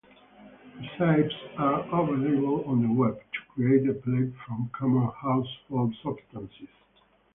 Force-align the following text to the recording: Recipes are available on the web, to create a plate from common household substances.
Recipes 0.99 1.31
are 1.59 1.81
available 1.81 2.63
on 2.65 2.81
the 2.81 2.91
web, 2.91 3.19
to 3.19 3.53
create 3.53 3.87
a 3.87 3.93
plate 3.93 4.33
from 4.47 4.71
common 4.73 5.11
household 5.11 5.95
substances. 6.01 6.69